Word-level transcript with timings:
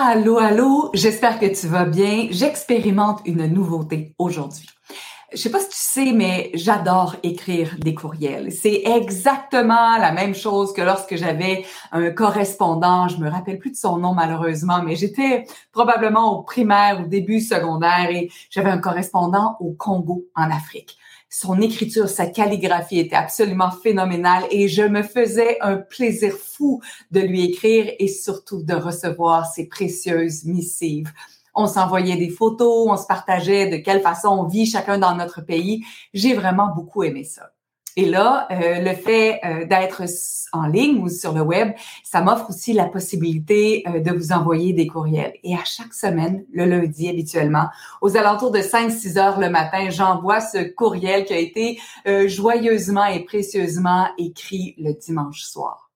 Allô, 0.00 0.38
allô, 0.38 0.90
j'espère 0.94 1.40
que 1.40 1.46
tu 1.46 1.66
vas 1.66 1.84
bien. 1.84 2.28
J'expérimente 2.30 3.20
une 3.24 3.46
nouveauté 3.46 4.14
aujourd'hui. 4.16 4.68
Je 5.32 5.38
sais 5.38 5.50
pas 5.50 5.58
si 5.58 5.70
tu 5.70 5.76
sais, 5.76 6.12
mais 6.12 6.52
j'adore 6.54 7.16
écrire 7.24 7.74
des 7.80 7.96
courriels. 7.96 8.52
C'est 8.52 8.82
exactement 8.84 9.98
la 9.98 10.12
même 10.12 10.36
chose 10.36 10.72
que 10.72 10.82
lorsque 10.82 11.16
j'avais 11.16 11.64
un 11.90 12.10
correspondant. 12.10 13.08
Je 13.08 13.16
me 13.16 13.28
rappelle 13.28 13.58
plus 13.58 13.72
de 13.72 13.76
son 13.76 13.96
nom 13.96 14.14
malheureusement, 14.14 14.84
mais 14.84 14.94
j'étais 14.94 15.46
probablement 15.72 16.38
au 16.38 16.42
primaire, 16.44 17.00
au 17.00 17.08
début 17.08 17.40
secondaire 17.40 18.08
et 18.08 18.30
j'avais 18.50 18.70
un 18.70 18.78
correspondant 18.78 19.56
au 19.58 19.72
Congo, 19.72 20.26
en 20.36 20.48
Afrique. 20.48 20.96
Son 21.30 21.60
écriture, 21.60 22.08
sa 22.08 22.26
calligraphie 22.26 23.00
était 23.00 23.16
absolument 23.16 23.70
phénoménale 23.70 24.44
et 24.50 24.66
je 24.66 24.82
me 24.82 25.02
faisais 25.02 25.58
un 25.60 25.76
plaisir 25.76 26.32
fou 26.32 26.80
de 27.10 27.20
lui 27.20 27.44
écrire 27.44 27.92
et 27.98 28.08
surtout 28.08 28.62
de 28.62 28.74
recevoir 28.74 29.46
ses 29.46 29.68
précieuses 29.68 30.44
missives. 30.44 31.12
On 31.54 31.66
s'envoyait 31.66 32.16
des 32.16 32.30
photos, 32.30 32.88
on 32.88 32.96
se 32.96 33.06
partageait 33.06 33.68
de 33.68 33.76
quelle 33.76 34.00
façon 34.00 34.28
on 34.28 34.44
vit 34.44 34.64
chacun 34.64 34.96
dans 34.96 35.14
notre 35.14 35.42
pays. 35.42 35.84
J'ai 36.14 36.32
vraiment 36.32 36.74
beaucoup 36.74 37.02
aimé 37.02 37.24
ça. 37.24 37.50
Et 37.98 38.04
là, 38.04 38.46
euh, 38.52 38.78
le 38.78 38.94
fait 38.94 39.40
euh, 39.44 39.64
d'être 39.66 40.04
en 40.52 40.68
ligne 40.68 41.02
ou 41.02 41.08
sur 41.08 41.32
le 41.32 41.40
web, 41.40 41.72
ça 42.04 42.20
m'offre 42.20 42.50
aussi 42.50 42.72
la 42.72 42.84
possibilité 42.84 43.82
euh, 43.88 43.98
de 43.98 44.12
vous 44.12 44.30
envoyer 44.30 44.72
des 44.72 44.86
courriels. 44.86 45.32
Et 45.42 45.56
à 45.56 45.64
chaque 45.64 45.92
semaine, 45.92 46.44
le 46.52 46.64
lundi 46.64 47.08
habituellement, 47.08 47.66
aux 48.00 48.16
alentours 48.16 48.52
de 48.52 48.60
5-6 48.60 49.18
heures 49.18 49.40
le 49.40 49.50
matin, 49.50 49.90
j'envoie 49.90 50.40
ce 50.40 50.58
courriel 50.58 51.24
qui 51.24 51.32
a 51.32 51.38
été 51.38 51.80
joyeusement 52.28 53.04
et 53.04 53.24
précieusement 53.24 54.06
écrit 54.16 54.76
le 54.78 54.92
dimanche 54.92 55.42
soir. 55.42 55.90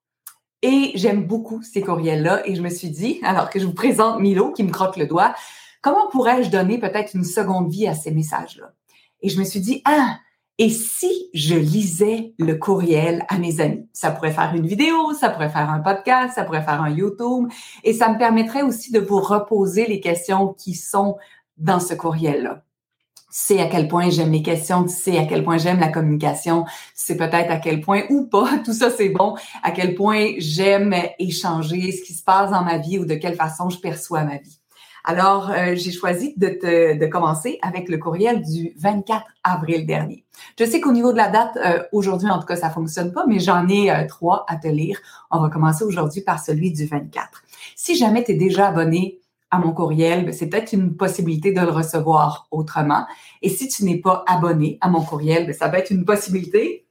Et 0.63 0.91
j'aime 0.97 1.25
beaucoup 1.25 1.63
ces 1.63 1.83
courriels-là 1.83 2.43
et 2.49 2.57
je 2.57 2.63
me 2.63 2.69
suis 2.69 2.91
dit, 2.91 3.21
alors 3.23 3.49
que 3.49 3.61
je 3.61 3.67
vous 3.67 3.75
présente 3.75 4.19
Milo 4.19 4.51
qui 4.51 4.65
me 4.65 4.73
croque 4.73 4.97
le 4.97 5.07
doigt, 5.07 5.37
comment 5.81 6.09
pourrais-je 6.11 6.51
donner 6.51 6.79
peut-être 6.79 7.15
une 7.15 7.25
seconde 7.25 7.71
vie 7.71 7.87
à 7.87 7.95
ces 7.95 8.11
messages-là? 8.11 8.73
Et 9.21 9.29
je 9.29 9.39
me 9.39 9.45
suis 9.45 9.61
dit, 9.61 9.83
ah, 9.85 10.17
et 10.63 10.71
si 10.71 11.29
je 11.35 11.57
lisais 11.57 12.35
le 12.39 12.55
courriel 12.55 13.27
à 13.29 13.39
mes 13.39 13.61
amis? 13.61 13.89
Ça 13.93 14.13
pourrait 14.13 14.31
faire 14.31 14.55
une 14.55 14.65
vidéo, 14.65 15.13
ça 15.13 15.29
pourrait 15.29 15.49
faire 15.49 15.69
un 15.69 15.81
podcast, 15.81 16.37
ça 16.37 16.45
pourrait 16.45 16.63
faire 16.63 16.81
un 16.81 16.89
YouTube, 16.89 17.49
et 17.83 17.93
ça 17.93 18.09
me 18.09 18.17
permettrait 18.17 18.63
aussi 18.63 18.93
de 18.93 19.01
vous 19.01 19.19
reposer 19.19 19.89
les 19.89 19.99
questions 19.99 20.55
qui 20.55 20.75
sont 20.75 21.17
dans 21.57 21.81
ce 21.81 21.95
courriel-là. 21.95 22.63
Tu 23.17 23.25
sais 23.31 23.61
à 23.61 23.67
quel 23.67 23.89
point 23.89 24.09
j'aime 24.11 24.31
les 24.31 24.45
questions, 24.45 24.85
tu 24.85 24.95
sais 24.95 25.19
à 25.19 25.25
quel 25.25 25.43
point 25.43 25.59
j'aime 25.59 25.81
la 25.81 25.89
communication, 25.89 26.63
tu 26.63 26.71
sais 26.95 27.17
peut-être 27.17 27.51
à 27.51 27.57
quel 27.57 27.81
point 27.81 28.03
ou 28.09 28.29
pas, 28.29 28.59
tout 28.65 28.73
ça 28.73 28.89
c'est 28.89 29.09
bon, 29.09 29.35
à 29.65 29.73
quel 29.73 29.97
point 29.97 30.35
j'aime 30.39 30.95
échanger 31.19 31.91
ce 31.91 32.05
qui 32.05 32.15
se 32.15 32.23
passe 32.23 32.53
dans 32.53 32.63
ma 32.63 32.79
vie 32.79 33.01
ou 33.01 33.05
de 33.05 33.17
quelle 33.17 33.35
façon 33.35 33.69
je 33.69 33.81
perçois 33.81 34.23
ma 34.23 34.37
vie. 34.37 34.62
Alors, 35.05 35.51
euh, 35.51 35.75
j'ai 35.75 35.91
choisi 35.91 36.35
de, 36.37 36.49
te, 36.49 37.07
commencer 37.07 37.59
avec 37.63 37.89
le 37.89 37.99
courriel 37.99 38.43
du 38.43 38.73
24 38.79 39.25
avril 39.43 39.85
dernier. 39.85 40.25
Je 40.59 40.65
sais 40.65 40.81
qu'au 40.81 40.93
niveau 40.93 41.13
de 41.13 41.17
la 41.17 41.29
date, 41.29 41.59
euh, 41.65 41.83
aujourd'hui, 41.93 42.31
en 42.31 42.39
tout 42.39 42.47
cas, 42.47 42.57
ça 42.57 42.71
fonctionne 42.71 43.13
pas, 43.13 43.25
mais 43.27 43.41
j'en 43.41 43.69
ai 43.69 43.91
euh, 43.91 44.07
trois 44.07 44.45
à 44.49 44.57
te 44.57 44.69
lire. 44.69 45.01
On 45.31 45.41
va 45.41 45.49
commencer 45.49 45.85
aujourd'hui 45.85 46.21
par 46.21 46.39
celui 46.39 46.73
du 46.73 46.87
24. 46.87 47.43
Si 47.75 47.97
jamais 47.97 48.23
tu 48.23 48.33
es 48.33 48.35
déjà 48.35 48.69
abonné 48.69 49.19
à 49.51 49.59
mon 49.59 49.73
courriel, 49.73 50.25
ben, 50.25 50.33
c'est 50.33 50.49
peut-être 50.49 50.73
une 50.73 50.97
possibilité 50.97 51.53
de 51.53 51.61
le 51.61 51.71
recevoir 51.71 52.47
autrement. 52.51 53.05
Et 53.43 53.49
si 53.49 53.69
tu 53.69 53.85
n'es 53.85 53.99
pas 53.99 54.25
abonné 54.27 54.79
à 54.81 54.89
mon 54.89 55.03
courriel, 55.03 55.47
ben, 55.47 55.53
ça 55.53 55.69
peut 55.69 55.79
être 55.79 55.91
une 55.91 56.05
possibilité 56.05 56.82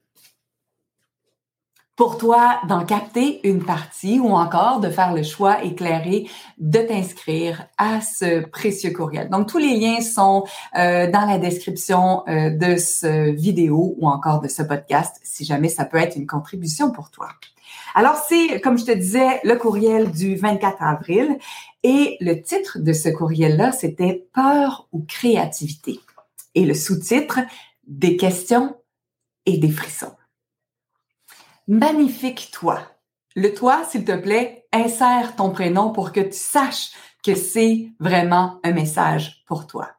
pour 2.02 2.18
toi 2.18 2.60
d'en 2.68 2.84
capter 2.84 3.48
une 3.48 3.64
partie 3.64 4.20
ou 4.20 4.30
encore 4.30 4.80
de 4.80 4.90
faire 4.90 5.14
le 5.14 5.22
choix 5.22 5.64
éclairé 5.64 6.28
de 6.58 6.80
t'inscrire 6.80 7.68
à 7.78 8.02
ce 8.02 8.44
précieux 8.44 8.90
courriel. 8.90 9.30
Donc, 9.30 9.48
tous 9.48 9.60
les 9.60 9.78
liens 9.78 10.02
sont 10.02 10.44
euh, 10.76 11.12
dans 11.12 11.28
la 11.28 11.38
description 11.38 12.24
euh, 12.28 12.50
de 12.50 12.76
ce 12.78 13.30
vidéo 13.30 13.94
ou 14.00 14.08
encore 14.08 14.42
de 14.42 14.48
ce 14.48 14.64
podcast 14.64 15.18
si 15.22 15.46
jamais 15.46 15.70
ça 15.70 15.86
peut 15.86 16.00
être 16.00 16.16
une 16.16 16.26
contribution 16.26 16.90
pour 16.90 17.12
toi. 17.12 17.28
Alors, 17.94 18.16
c'est, 18.28 18.60
comme 18.62 18.80
je 18.80 18.86
te 18.86 18.92
disais, 18.94 19.40
le 19.44 19.54
courriel 19.54 20.10
du 20.10 20.36
24 20.36 20.82
avril 20.82 21.38
et 21.84 22.18
le 22.20 22.42
titre 22.42 22.80
de 22.80 22.94
ce 22.94 23.10
courriel-là, 23.10 23.74
c'était 23.74 24.26
Peur 24.34 24.88
ou 24.92 25.06
créativité. 25.08 26.00
Et 26.56 26.66
le 26.66 26.74
sous-titre, 26.74 27.42
Des 27.86 28.18
questions 28.18 28.76
et 29.46 29.60
des 29.60 29.70
frissons 29.70 30.14
magnifique 31.68 32.50
toi. 32.52 32.82
Le 33.36 33.54
toi, 33.54 33.84
s'il 33.90 34.04
te 34.04 34.16
plaît, 34.16 34.66
insère 34.74 35.36
ton 35.36 35.52
prénom 35.52 35.92
pour 35.92 36.12
que 36.12 36.20
tu 36.20 36.38
saches 36.38 36.92
que 37.24 37.36
c'est 37.36 37.90
vraiment 38.00 38.60
un 38.64 38.72
message 38.72 39.44
pour 39.48 39.68
toi. 39.68 39.90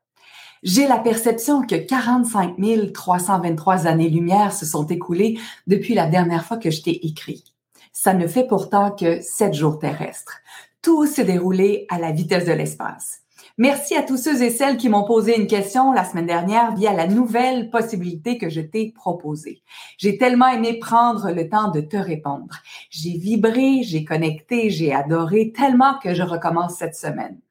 J'ai 0.63 0.87
la 0.87 0.99
perception 0.99 1.63
que 1.67 1.75
45 1.75 2.57
323 2.93 3.87
années-lumière 3.87 4.53
se 4.53 4.65
sont 4.65 4.87
écoulées 4.87 5.39
depuis 5.67 5.95
la 5.95 6.07
dernière 6.07 6.45
fois 6.45 6.57
que 6.57 6.71
je 6.71 6.83
t'ai 6.83 7.05
écrit. 7.07 7.53
Ça 7.93 8.15
ne 8.15 8.27
fait 8.27 8.47
pourtant 8.47 8.93
que 8.93 9.21
sept 9.21 9.55
jours 9.55 9.79
terrestres. 9.79 10.41
Tout 10.81 11.07
s'est 11.07 11.25
déroulé 11.25 11.87
à 11.91 11.99
la 11.99 12.13
vitesse 12.13 12.45
de 12.45 12.53
l'espace. 12.53 13.22
Merci 13.59 13.95
à 13.97 14.03
tous 14.03 14.17
ceux 14.17 14.43
et 14.43 14.51
celles 14.51 14.77
qui 14.77 14.89
m'ont 14.89 15.05
posé 15.05 15.39
une 15.39 15.47
question 15.47 15.93
la 15.93 16.05
semaine 16.05 16.27
dernière 16.27 16.75
via 16.75 16.93
la 16.93 17.07
nouvelle 17.07 17.69
possibilité 17.69 18.39
que 18.39 18.49
je 18.49 18.63
t'ai 18.63 18.93
proposée. 18.93 19.63
J'ai 19.99 20.17
tellement 20.17 20.49
aimé 20.49 20.79
prendre 20.79 21.31
le 21.31 21.49
temps 21.49 21.71
de 21.71 21.81
te 21.81 21.97
répondre. 21.97 22.57
J'ai 22.89 23.19
vibré, 23.19 23.83
j'ai 23.83 24.05
connecté, 24.05 24.71
j'ai 24.71 24.95
adoré 24.95 25.53
tellement 25.53 25.99
que 25.99 26.15
je 26.15 26.23
recommence 26.23 26.77
cette 26.77 26.95
semaine. 26.95 27.42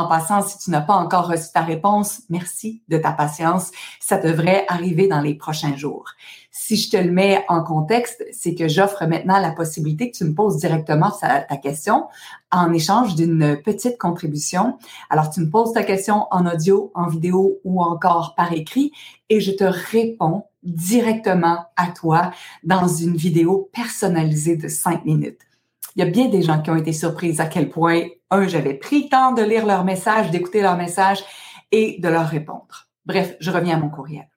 En 0.00 0.08
passant, 0.08 0.40
si 0.40 0.56
tu 0.56 0.70
n'as 0.70 0.80
pas 0.80 0.94
encore 0.94 1.28
reçu 1.28 1.52
ta 1.52 1.60
réponse, 1.60 2.22
merci 2.30 2.80
de 2.88 2.96
ta 2.96 3.12
patience. 3.12 3.70
Ça 4.00 4.16
devrait 4.16 4.64
arriver 4.66 5.08
dans 5.08 5.20
les 5.20 5.34
prochains 5.34 5.76
jours. 5.76 6.06
Si 6.50 6.76
je 6.76 6.90
te 6.90 6.96
le 6.96 7.10
mets 7.10 7.44
en 7.48 7.62
contexte, 7.62 8.24
c'est 8.32 8.54
que 8.54 8.66
j'offre 8.66 9.04
maintenant 9.04 9.38
la 9.38 9.50
possibilité 9.50 10.10
que 10.10 10.16
tu 10.16 10.24
me 10.24 10.32
poses 10.32 10.56
directement 10.56 11.10
ta 11.10 11.56
question 11.58 12.06
en 12.50 12.72
échange 12.72 13.14
d'une 13.14 13.60
petite 13.62 13.98
contribution. 13.98 14.78
Alors, 15.10 15.28
tu 15.28 15.40
me 15.40 15.50
poses 15.50 15.74
ta 15.74 15.82
question 15.82 16.26
en 16.30 16.46
audio, 16.46 16.90
en 16.94 17.06
vidéo 17.06 17.58
ou 17.64 17.82
encore 17.82 18.34
par 18.34 18.54
écrit 18.54 18.92
et 19.28 19.38
je 19.38 19.50
te 19.50 19.64
réponds 19.64 20.44
directement 20.62 21.66
à 21.76 21.88
toi 21.88 22.30
dans 22.64 22.88
une 22.88 23.16
vidéo 23.16 23.68
personnalisée 23.74 24.56
de 24.56 24.68
cinq 24.68 25.04
minutes 25.04 25.49
il 25.96 26.04
y 26.04 26.06
a 26.06 26.10
bien 26.10 26.28
des 26.28 26.42
gens 26.42 26.60
qui 26.62 26.70
ont 26.70 26.76
été 26.76 26.92
surprises 26.92 27.40
à 27.40 27.46
quel 27.46 27.68
point, 27.68 28.02
un, 28.30 28.46
j'avais 28.46 28.74
pris 28.74 29.04
le 29.04 29.08
temps 29.08 29.32
de 29.32 29.42
lire 29.42 29.66
leur 29.66 29.84
message, 29.84 30.30
d'écouter 30.30 30.62
leur 30.62 30.76
message 30.76 31.24
et 31.72 31.98
de 32.00 32.08
leur 32.08 32.26
répondre. 32.26 32.88
Bref, 33.06 33.36
je 33.40 33.50
reviens 33.50 33.76
à 33.76 33.80
mon 33.80 33.88
courriel. 33.88 34.28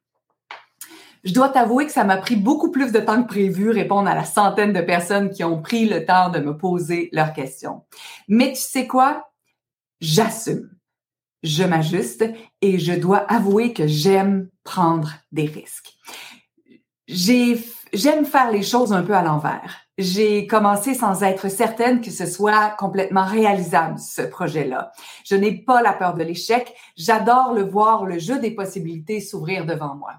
Je 1.24 1.34
dois 1.34 1.50
t'avouer 1.50 1.86
que 1.86 1.92
ça 1.92 2.04
m'a 2.04 2.18
pris 2.18 2.36
beaucoup 2.36 2.70
plus 2.70 2.92
de 2.92 3.00
temps 3.00 3.24
que 3.24 3.28
prévu 3.28 3.70
répondre 3.70 4.10
à 4.10 4.16
la 4.16 4.26
centaine 4.26 4.74
de 4.74 4.82
personnes 4.82 5.30
qui 5.30 5.44
ont 5.44 5.62
pris 5.62 5.86
le 5.86 6.06
temps 6.06 6.30
de 6.30 6.40
me 6.40 6.58
poser 6.58 7.10
leurs 7.14 7.34
questions. 7.34 7.84
Mais 8.28 8.50
tu 8.50 8.62
sais 8.62 8.88
quoi? 8.88 9.32
J'assume. 10.02 10.70
Je 11.44 11.64
m'ajuste 11.64 12.26
et 12.62 12.78
je 12.80 12.94
dois 12.94 13.20
avouer 13.32 13.74
que 13.74 13.88
j'aime 13.88 14.50
prendre 14.64 15.14
des 15.32 15.46
risques. 15.46 15.94
J'aime 17.08 18.26
faire 18.26 18.52
les 18.52 18.64
choses 18.64 18.92
un 18.92 19.04
peu 19.04 19.14
à 19.14 19.24
l'envers 19.24 19.83
j'ai 19.98 20.48
commencé 20.48 20.94
sans 20.94 21.22
être 21.24 21.50
certaine 21.50 22.02
que 22.02 22.12
ce 22.12 22.26
soit 22.26 22.72
complètement 22.72 23.26
réalisable, 23.26 24.00
ce 24.00 24.22
projet-là. 24.22 24.92
Je 25.26 25.36
n'ai 25.36 25.54
pas 25.64 25.82
la 25.82 25.94
peur 25.94 26.16
de 26.16 26.24
l'échec. 26.24 26.74
J'adore 26.96 27.54
le 27.54 27.64
voir, 27.64 28.06
le 28.06 28.18
jeu 28.18 28.40
des 28.40 28.52
possibilités 28.52 29.22
s'ouvrir 29.22 29.66
devant 29.66 29.96
moi. 29.96 30.14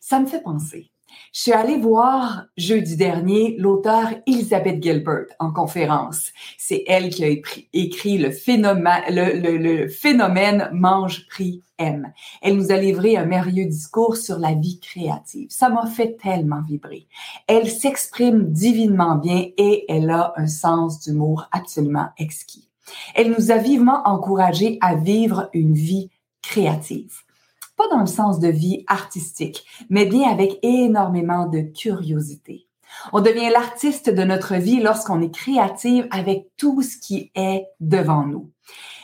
Ça 0.00 0.20
me 0.20 0.26
fait 0.26 0.42
penser. 0.42 0.90
Je 1.32 1.40
suis 1.40 1.52
allée 1.52 1.78
voir 1.78 2.46
jeudi 2.56 2.96
dernier 2.96 3.56
l'auteur 3.58 4.08
Elizabeth 4.26 4.82
Gilbert 4.82 5.26
en 5.38 5.52
conférence. 5.52 6.32
C'est 6.56 6.84
elle 6.86 7.10
qui 7.10 7.24
a 7.24 7.28
écrit 7.72 8.18
le 8.18 8.30
phénomène, 8.30 9.10
mange, 10.72 11.26
prix, 11.28 11.62
aime. 11.78 12.12
Elle 12.42 12.56
nous 12.56 12.72
a 12.72 12.76
livré 12.76 13.16
un 13.16 13.26
merveilleux 13.26 13.66
discours 13.66 14.16
sur 14.16 14.38
la 14.38 14.54
vie 14.54 14.80
créative. 14.80 15.48
Ça 15.50 15.68
m'a 15.68 15.86
fait 15.86 16.16
tellement 16.16 16.62
vibrer. 16.62 17.06
Elle 17.46 17.70
s'exprime 17.70 18.50
divinement 18.50 19.16
bien 19.16 19.46
et 19.56 19.84
elle 19.88 20.10
a 20.10 20.32
un 20.36 20.46
sens 20.46 21.00
d'humour 21.00 21.46
absolument 21.52 22.08
exquis. 22.18 22.68
Elle 23.14 23.30
nous 23.30 23.50
a 23.50 23.58
vivement 23.58 24.02
encouragés 24.06 24.78
à 24.80 24.94
vivre 24.94 25.50
une 25.52 25.74
vie 25.74 26.10
créative 26.42 27.22
pas 27.78 27.88
dans 27.88 28.00
le 28.00 28.06
sens 28.06 28.40
de 28.40 28.48
vie 28.48 28.84
artistique, 28.88 29.64
mais 29.88 30.04
bien 30.04 30.30
avec 30.30 30.58
énormément 30.62 31.46
de 31.46 31.60
curiosité. 31.60 32.66
On 33.12 33.20
devient 33.20 33.50
l'artiste 33.50 34.10
de 34.10 34.24
notre 34.24 34.56
vie 34.56 34.80
lorsqu'on 34.80 35.22
est 35.22 35.34
créative 35.34 36.08
avec 36.10 36.48
tout 36.56 36.82
ce 36.82 36.96
qui 36.98 37.30
est 37.34 37.64
devant 37.80 38.26
nous. 38.26 38.50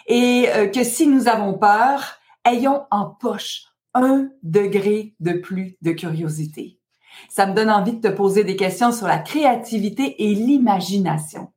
Et 0.07 0.49
euh, 0.51 0.67
que 0.67 0.85
si 0.85 1.07
nous 1.07 1.29
avons 1.29 1.55
peur, 1.55 2.19
ayons 2.45 2.83
en 2.91 3.07
poche 3.07 3.67
un 3.95 4.29
degré 4.43 5.15
de 5.21 5.35
plus 5.35 5.77
de 5.81 5.93
curiosité. 5.93 6.81
Ça 7.29 7.47
me 7.47 7.55
donne 7.55 7.71
envie 7.71 7.97
de 7.97 8.09
te 8.09 8.13
poser 8.13 8.43
des 8.43 8.57
questions 8.57 8.91
sur 8.91 9.07
la 9.07 9.19
créativité 9.19 10.25
et 10.25 10.35
l'imagination. 10.35 11.53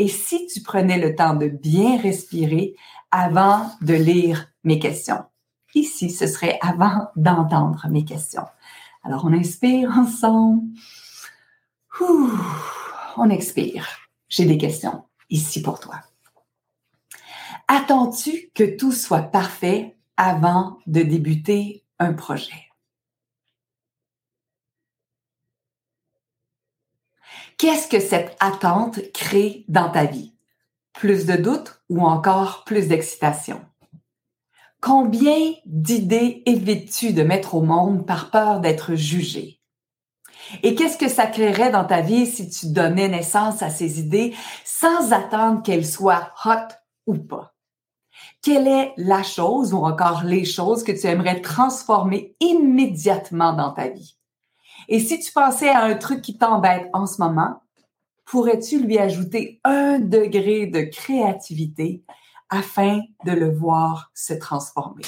et 0.00 0.08
si 0.08 0.46
tu 0.46 0.62
prenais 0.62 0.98
le 0.98 1.14
temps 1.14 1.34
de 1.34 1.48
bien 1.48 2.00
respirer 2.00 2.74
avant 3.10 3.66
de 3.80 3.94
lire 3.94 4.48
mes 4.64 4.78
questions? 4.78 5.24
Ici, 5.74 6.10
ce 6.10 6.26
serait 6.26 6.58
avant 6.62 7.08
d'entendre 7.16 7.86
mes 7.88 8.04
questions. 8.04 8.46
Alors, 9.04 9.24
on 9.24 9.32
inspire 9.32 9.90
ensemble. 9.90 10.62
on 13.16 13.30
expire. 13.30 13.86
J'ai 14.28 14.44
des 14.44 14.58
questions 14.58 15.04
ici 15.30 15.62
pour 15.62 15.80
toi. 15.80 16.00
Attends-tu 17.66 18.50
que 18.54 18.76
tout 18.76 18.92
soit 18.92 19.22
parfait 19.22 19.96
avant 20.16 20.78
de 20.86 21.02
débuter 21.02 21.84
un 21.98 22.14
projet? 22.14 22.68
Qu'est-ce 27.58 27.88
que 27.88 28.00
cette 28.00 28.36
attente 28.40 29.00
crée 29.12 29.64
dans 29.68 29.90
ta 29.90 30.04
vie? 30.04 30.32
Plus 30.92 31.26
de 31.26 31.34
doutes 31.34 31.82
ou 31.88 32.06
encore 32.06 32.64
plus 32.64 32.86
d'excitation? 32.88 33.60
Combien 34.80 35.54
d'idées 35.66 36.42
évites-tu 36.46 37.12
de 37.12 37.24
mettre 37.24 37.56
au 37.56 37.62
monde 37.62 38.06
par 38.06 38.30
peur 38.30 38.60
d'être 38.60 38.94
jugé? 38.94 39.60
Et 40.62 40.74
qu'est-ce 40.76 40.96
que 40.96 41.08
ça 41.08 41.26
créerait 41.26 41.72
dans 41.72 41.84
ta 41.84 42.00
vie 42.00 42.26
si 42.26 42.48
tu 42.48 42.68
donnais 42.68 43.08
naissance 43.08 43.60
à 43.62 43.70
ces 43.70 43.98
idées 43.98 44.34
sans 44.64 45.12
attendre 45.12 45.62
qu'elles 45.62 45.86
soient 45.86 46.32
hot 46.44 46.74
ou 47.06 47.14
pas? 47.14 47.54
Quelle 48.40 48.68
est 48.68 48.92
la 48.96 49.24
chose 49.24 49.74
ou 49.74 49.78
encore 49.78 50.22
les 50.22 50.44
choses 50.44 50.84
que 50.84 50.92
tu 50.92 51.06
aimerais 51.06 51.40
transformer 51.40 52.36
immédiatement 52.40 53.52
dans 53.52 53.72
ta 53.72 53.88
vie? 53.88 54.16
Et 54.88 55.00
si 55.00 55.18
tu 55.18 55.32
pensais 55.32 55.68
à 55.68 55.82
un 55.82 55.96
truc 55.96 56.22
qui 56.22 56.38
t'embête 56.38 56.88
en 56.92 57.06
ce 57.06 57.20
moment, 57.20 57.60
pourrais-tu 58.24 58.78
lui 58.80 58.98
ajouter 58.98 59.60
un 59.64 59.98
degré 59.98 60.66
de 60.66 60.82
créativité 60.82 62.04
afin 62.50 63.00
de 63.24 63.32
le 63.32 63.50
voir 63.54 64.10
se 64.14 64.34
transformer? 64.34 65.04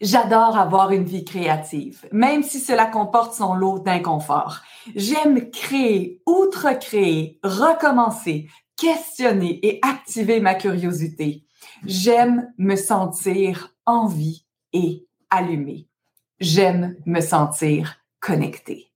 J'adore 0.00 0.56
avoir 0.56 0.92
une 0.92 1.04
vie 1.04 1.24
créative, 1.24 2.08
même 2.12 2.44
si 2.44 2.60
cela 2.60 2.86
comporte 2.86 3.34
son 3.34 3.54
lot 3.54 3.80
d'inconfort. 3.80 4.60
J'aime 4.94 5.50
créer, 5.50 6.22
outre-créer, 6.24 7.40
recommencer, 7.42 8.48
questionner 8.76 9.58
et 9.66 9.80
activer 9.82 10.38
ma 10.38 10.54
curiosité. 10.54 11.44
J'aime 11.84 12.52
me 12.58 12.76
sentir 12.76 13.74
en 13.86 14.06
vie 14.06 14.46
et 14.72 15.06
allumée. 15.30 15.88
J'aime 16.38 16.94
me 17.04 17.20
sentir 17.20 17.96
connecté. 18.20 18.92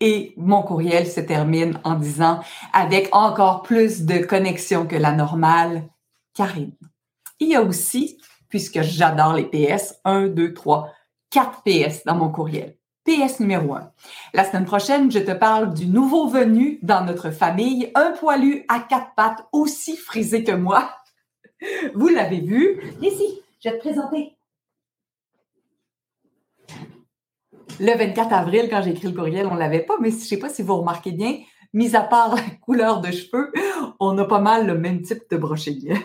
Et 0.00 0.32
mon 0.36 0.62
courriel 0.62 1.06
se 1.06 1.20
termine 1.20 1.80
en 1.84 1.94
disant 1.94 2.40
avec 2.72 3.08
encore 3.12 3.62
plus 3.62 4.02
de 4.02 4.18
connexion 4.18 4.86
que 4.86 4.96
la 4.96 5.12
normale, 5.12 5.88
Karine. 6.34 6.72
Il 7.40 7.48
y 7.48 7.56
a 7.56 7.62
aussi, 7.62 8.18
puisque 8.48 8.82
j'adore 8.82 9.34
les 9.34 9.44
PS, 9.44 9.96
1, 10.04 10.28
2, 10.28 10.54
3, 10.54 10.92
4 11.30 11.62
PS 11.62 12.04
dans 12.04 12.14
mon 12.14 12.30
courriel. 12.30 12.76
PS 13.04 13.40
numéro 13.40 13.74
1. 13.74 13.90
La 14.34 14.44
semaine 14.44 14.66
prochaine, 14.66 15.10
je 15.10 15.18
te 15.18 15.32
parle 15.32 15.72
du 15.72 15.86
nouveau 15.86 16.28
venu 16.28 16.78
dans 16.82 17.04
notre 17.04 17.30
famille, 17.30 17.90
un 17.94 18.12
poilu 18.12 18.64
à 18.68 18.80
quatre 18.80 19.14
pattes 19.16 19.46
aussi 19.52 19.96
frisé 19.96 20.44
que 20.44 20.52
moi. 20.52 20.90
Vous 21.94 22.08
l'avez 22.08 22.40
vu. 22.40 22.82
Ici, 23.00 23.40
je 23.64 23.70
vais 23.70 23.78
te 23.78 23.80
présenter. 23.80 24.37
Le 27.80 27.96
24 27.96 28.32
avril, 28.32 28.68
quand 28.68 28.82
j'ai 28.82 28.90
écrit 28.90 29.06
le 29.06 29.14
courriel, 29.14 29.46
on 29.46 29.54
l'avait 29.54 29.82
pas, 29.82 29.94
mais 30.00 30.10
je 30.10 30.16
sais 30.16 30.38
pas 30.38 30.48
si 30.48 30.62
vous 30.62 30.76
remarquez 30.76 31.12
bien, 31.12 31.38
mis 31.72 31.94
à 31.94 32.02
part 32.02 32.34
la 32.34 32.42
couleur 32.60 33.00
de 33.00 33.12
cheveux, 33.12 33.52
on 34.00 34.18
a 34.18 34.24
pas 34.24 34.40
mal 34.40 34.66
le 34.66 34.76
même 34.76 35.02
type 35.02 35.22
de 35.30 35.36
broching. 35.36 35.96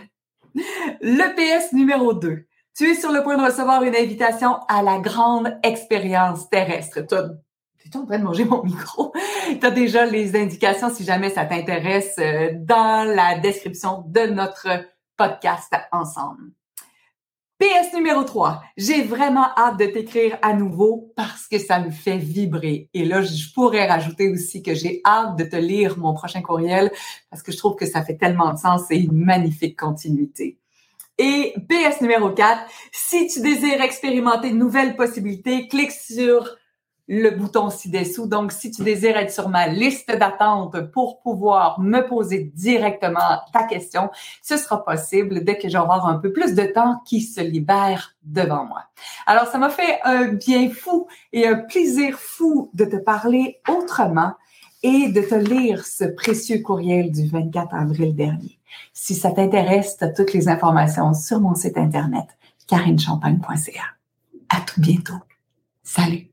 Le 1.02 1.36
PS 1.36 1.74
numéro 1.74 2.14
2. 2.14 2.46
Tu 2.76 2.92
es 2.92 2.96
sur 2.96 3.12
le 3.12 3.24
point 3.24 3.38
de 3.38 3.44
recevoir 3.44 3.84
une 3.84 3.96
invitation 3.96 4.60
à 4.68 4.84
la 4.84 5.00
grande 5.00 5.58
expérience 5.64 6.50
terrestre. 6.50 7.02
Tu 7.08 7.16
es 7.16 7.98
en 7.98 8.06
train 8.06 8.20
de 8.20 8.24
manger 8.24 8.46
mon 8.46 8.64
micro? 8.64 9.12
Tu 9.60 9.66
as 9.66 9.72
déjà 9.72 10.06
les 10.06 10.36
indications 10.36 10.94
si 10.94 11.04
jamais 11.04 11.32
ça 11.32 11.46
t'intéresse 11.46 12.16
euh, 12.20 12.52
dans 12.56 13.04
la 13.04 13.40
description 13.40 14.04
de 14.08 14.22
notre 14.22 14.68
podcast 15.18 15.74
ensemble. 15.92 16.52
PS 17.60 17.94
numéro 17.94 18.24
3, 18.24 18.62
j'ai 18.78 19.04
vraiment 19.04 19.46
hâte 19.56 19.80
de 19.80 19.86
t'écrire 19.86 20.38
à 20.42 20.54
nouveau 20.54 21.14
parce 21.16 21.48
que 21.48 21.60
ça 21.60 21.80
me 21.80 21.92
fait 21.92 22.18
vibrer. 22.18 22.90
Et 22.94 23.06
là, 23.06 23.22
je 23.22 23.54
pourrais 23.54 23.88
rajouter 23.88 24.30
aussi 24.30 24.64
que 24.64 24.74
j'ai 24.74 25.02
hâte 25.06 25.38
de 25.38 25.44
te 25.44 25.56
lire 25.56 25.98
mon 25.98 26.14
prochain 26.14 26.42
courriel 26.42 26.92
parce 27.30 27.44
que 27.44 27.52
je 27.52 27.58
trouve 27.58 27.76
que 27.76 27.86
ça 27.86 28.04
fait 28.04 28.18
tellement 28.18 28.54
de 28.54 28.58
sens 28.58 28.90
et 28.90 28.98
une 28.98 29.14
magnifique 29.14 29.80
continuité. 29.80 30.58
Et 31.20 31.54
PS 31.70 32.02
numéro 32.02 32.32
4, 32.32 32.64
si 32.92 33.28
tu 33.28 33.42
désires 33.42 33.82
expérimenter 33.82 34.50
de 34.50 34.56
nouvelles 34.56 34.96
possibilités, 34.96 35.68
clique 35.68 35.92
sur 35.92 36.58
le 37.08 37.32
bouton 37.32 37.70
ci-dessous. 37.70 38.28
Donc, 38.28 38.52
si 38.52 38.72
tu 38.72 38.84
désires 38.84 39.18
être 39.18 39.32
sur 39.32 39.50
ma 39.50 39.68
liste 39.68 40.10
d'attente 40.16 40.92
pour 40.92 41.20
pouvoir 41.22 41.80
me 41.80 42.02
poser 42.08 42.52
directement 42.56 43.42
ta 43.52 43.64
question, 43.64 44.10
ce 44.42 44.58
sera 44.58 44.84
possible 44.84 45.44
dès 45.44 45.58
que 45.58 45.70
j'aurai 45.70 46.00
un 46.04 46.16
peu 46.16 46.32
plus 46.32 46.56
de 46.56 46.64
temps 46.64 47.02
qui 47.06 47.22
se 47.22 47.42
libère 47.42 48.16
devant 48.24 48.66
moi. 48.66 48.84
Alors, 49.26 49.48
ça 49.48 49.58
m'a 49.58 49.70
fait 49.70 50.00
un 50.04 50.28
bien 50.28 50.70
fou 50.70 51.08
et 51.32 51.48
un 51.48 51.56
plaisir 51.56 52.18
fou 52.18 52.70
de 52.74 52.86
te 52.86 52.96
parler 52.96 53.60
autrement 53.68 54.34
et 54.82 55.10
de 55.10 55.22
te 55.22 55.36
lire 55.36 55.86
ce 55.86 56.04
précieux 56.04 56.60
courriel 56.60 57.12
du 57.12 57.28
24 57.28 57.74
avril 57.74 58.16
dernier. 58.16 58.60
Si 58.92 59.16
ça 59.16 59.32
t'intéresse, 59.32 59.98
tu 59.98 60.04
as 60.04 60.10
toutes 60.10 60.34
les 60.34 60.50
informations 60.50 61.14
sur 61.14 61.40
mon 61.40 61.56
site 61.56 61.78
internet 61.78 62.26
carinechampagne.ca. 62.68 63.84
À 64.50 64.62
tout 64.62 64.82
bientôt. 64.82 65.20
Salut! 65.84 66.33